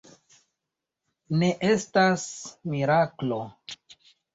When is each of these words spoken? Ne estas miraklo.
Ne 1.43 1.51
estas 1.69 2.27
miraklo. 2.77 3.43